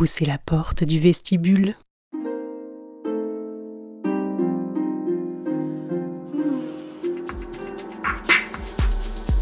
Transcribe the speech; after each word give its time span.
Poussez 0.00 0.24
la 0.24 0.38
porte 0.38 0.82
du 0.82 0.98
vestibule. 0.98 1.74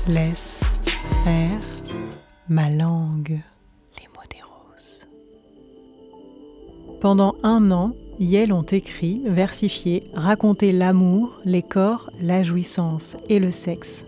Laisse 0.09 0.65
faire 1.23 1.61
ma 2.49 2.71
langue. 2.71 3.39
Les 4.01 4.09
mots 4.09 4.27
des 4.29 4.43
roses. 4.43 5.07
Pendant 7.01 7.37
un 7.45 7.71
an, 7.71 7.93
Yel 8.19 8.53
ont 8.53 8.63
écrit, 8.63 9.23
versifié, 9.27 10.11
raconté 10.13 10.73
l'amour, 10.73 11.41
les 11.45 11.63
corps, 11.63 12.11
la 12.21 12.43
jouissance 12.43 13.17
et 13.29 13.39
le 13.39 13.53
sexe. 13.53 14.05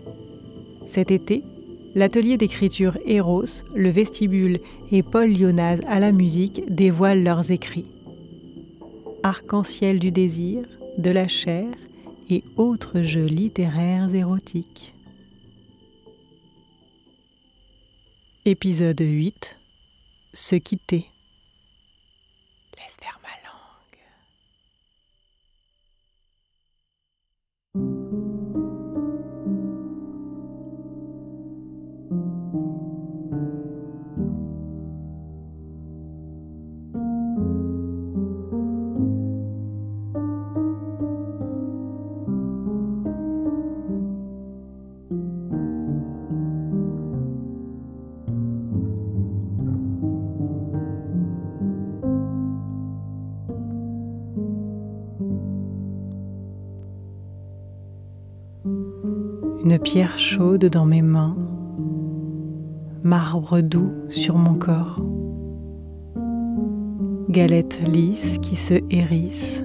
Cet 0.85 1.11
été, 1.11 1.45
l'atelier 1.95 2.37
d'écriture 2.37 2.97
Eros, 3.05 3.63
le 3.73 3.89
vestibule 3.89 4.59
et 4.91 5.03
Paul 5.03 5.31
Lyonaz 5.31 5.79
à 5.87 5.99
la 5.99 6.11
musique 6.11 6.63
dévoilent 6.73 7.23
leurs 7.23 7.51
écrits. 7.51 7.87
Arc-en-ciel 9.23 9.99
du 9.99 10.11
désir, 10.11 10.65
de 10.97 11.11
la 11.11 11.27
chair 11.27 11.67
et 12.29 12.43
autres 12.57 13.01
jeux 13.01 13.25
littéraires 13.25 14.13
érotiques. 14.13 14.93
Épisode 18.45 19.01
8 19.01 19.57
Se 20.33 20.55
quitter. 20.55 21.05
Laisse 22.77 22.97
Une 58.63 59.79
pierre 59.81 60.19
chaude 60.19 60.65
dans 60.65 60.85
mes 60.85 61.01
mains, 61.01 61.35
marbre 63.01 63.59
doux 63.61 63.91
sur 64.09 64.37
mon 64.37 64.53
corps, 64.53 65.01
galette 67.29 67.79
lisse 67.87 68.37
qui 68.37 68.55
se 68.55 68.75
hérisse. 68.91 69.63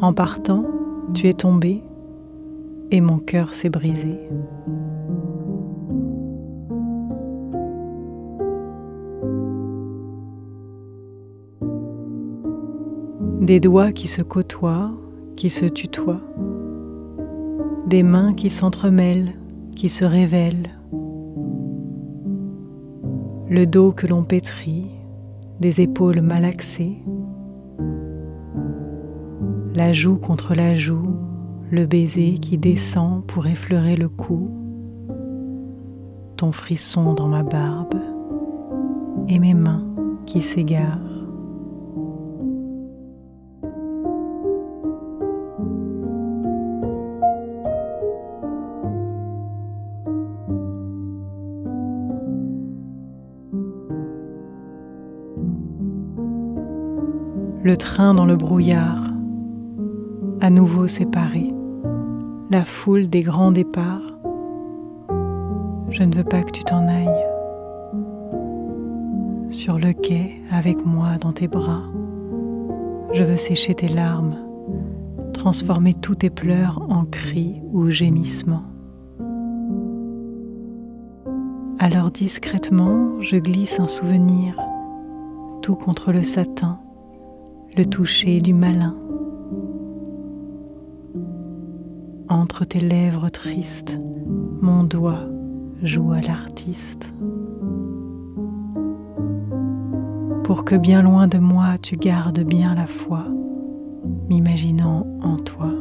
En 0.00 0.14
partant, 0.14 0.64
tu 1.12 1.28
es 1.28 1.34
tombé 1.34 1.82
et 2.90 3.02
mon 3.02 3.18
cœur 3.18 3.52
s'est 3.52 3.68
brisé. 3.68 4.18
Des 13.42 13.60
doigts 13.60 13.92
qui 13.92 14.08
se 14.08 14.22
côtoient, 14.22 14.90
qui 15.36 15.50
se 15.50 15.66
tutoient 15.66 16.22
des 17.86 18.02
mains 18.02 18.34
qui 18.34 18.50
s'entremêlent, 18.50 19.34
qui 19.76 19.88
se 19.88 20.04
révèlent, 20.04 20.70
le 23.48 23.64
dos 23.64 23.92
que 23.92 24.08
l'on 24.08 24.24
pétrit, 24.24 24.90
des 25.60 25.80
épaules 25.80 26.20
malaxées, 26.20 26.98
la 29.74 29.92
joue 29.92 30.16
contre 30.16 30.54
la 30.54 30.74
joue, 30.74 31.16
le 31.70 31.86
baiser 31.86 32.38
qui 32.38 32.58
descend 32.58 33.24
pour 33.24 33.46
effleurer 33.46 33.94
le 33.94 34.08
cou, 34.08 34.50
ton 36.36 36.50
frisson 36.50 37.14
dans 37.14 37.28
ma 37.28 37.42
barbe 37.42 38.00
et 39.28 39.38
mes 39.38 39.54
mains 39.54 39.86
qui 40.26 40.42
s'égarent. 40.42 41.15
Le 57.66 57.76
train 57.76 58.14
dans 58.14 58.26
le 58.26 58.36
brouillard, 58.36 59.02
à 60.40 60.50
nouveau 60.50 60.86
séparé, 60.86 61.52
la 62.48 62.64
foule 62.64 63.08
des 63.08 63.22
grands 63.22 63.50
départs. 63.50 64.20
Je 65.90 66.04
ne 66.04 66.14
veux 66.14 66.22
pas 66.22 66.44
que 66.44 66.52
tu 66.52 66.62
t'en 66.62 66.86
ailles. 66.86 67.26
Sur 69.48 69.80
le 69.80 69.92
quai, 69.94 70.40
avec 70.52 70.86
moi 70.86 71.18
dans 71.20 71.32
tes 71.32 71.48
bras, 71.48 71.82
je 73.12 73.24
veux 73.24 73.36
sécher 73.36 73.74
tes 73.74 73.88
larmes, 73.88 74.36
transformer 75.32 75.94
tous 75.94 76.14
tes 76.14 76.30
pleurs 76.30 76.86
en 76.88 77.04
cris 77.04 77.60
ou 77.72 77.90
gémissements. 77.90 78.62
Alors 81.80 82.12
discrètement, 82.12 83.20
je 83.20 83.38
glisse 83.38 83.80
un 83.80 83.88
souvenir, 83.88 84.56
tout 85.62 85.74
contre 85.74 86.12
le 86.12 86.22
satin, 86.22 86.78
le 87.76 87.84
toucher 87.84 88.40
du 88.40 88.54
malin. 88.54 88.96
Entre 92.30 92.64
tes 92.64 92.80
lèvres 92.80 93.28
tristes, 93.28 94.00
mon 94.62 94.82
doigt 94.82 95.28
joue 95.82 96.12
à 96.12 96.22
l'artiste. 96.22 97.12
Pour 100.44 100.64
que 100.64 100.74
bien 100.74 101.02
loin 101.02 101.28
de 101.28 101.36
moi 101.36 101.76
tu 101.82 101.96
gardes 101.96 102.40
bien 102.40 102.74
la 102.74 102.86
foi, 102.86 103.24
m'imaginant 104.30 105.06
en 105.22 105.36
toi. 105.36 105.72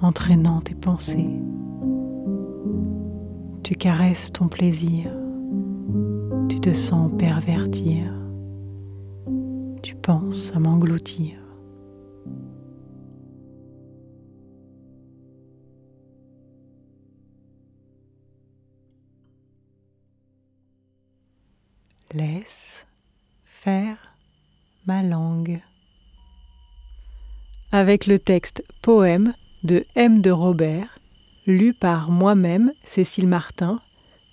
Entraînant 0.00 0.60
tes 0.60 0.74
pensées, 0.74 1.30
tu 3.62 3.76
caresses 3.76 4.32
ton 4.32 4.48
plaisir, 4.48 5.12
tu 6.48 6.58
te 6.58 6.74
sens 6.74 7.12
pervertir 7.16 8.23
tu 10.04 10.10
penses 10.10 10.52
à 10.54 10.58
m'engloutir. 10.58 11.38
Laisse 22.12 22.86
faire 23.44 23.96
ma 24.86 25.02
langue. 25.02 25.60
Avec 27.72 28.06
le 28.06 28.18
texte 28.18 28.62
Poème 28.82 29.32
de 29.62 29.84
M. 29.96 30.20
de 30.20 30.30
Robert, 30.30 30.98
lu 31.46 31.72
par 31.72 32.10
moi-même, 32.10 32.72
Cécile 32.84 33.26
Martin, 33.26 33.80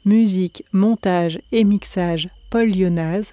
musique, 0.03 0.63
montage 0.73 1.39
et 1.51 1.63
mixage 1.63 2.29
Paul 2.49 2.69
Lyonaz, 2.69 3.31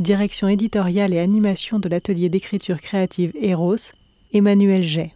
direction 0.00 0.48
éditoriale 0.48 1.12
et 1.12 1.18
animation 1.18 1.78
de 1.78 1.88
l'atelier 1.88 2.30
d'écriture 2.30 2.80
créative 2.80 3.32
Eros, 3.38 3.92
Emmanuel 4.32 4.82
Jay. 4.82 5.12